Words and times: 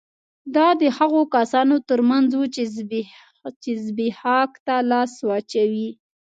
دا 0.55 0.67
د 0.81 0.83
هغو 0.97 1.21
کسانو 1.35 1.75
ترمنځ 1.89 2.29
وو 2.35 2.45
چې 3.65 3.71
زبېښاک 3.85 4.51
ته 4.65 4.75
لاس 4.91 5.13
واچوي 5.27 5.89